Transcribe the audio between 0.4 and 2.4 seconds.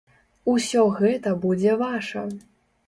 Усё гэта будзе ваша!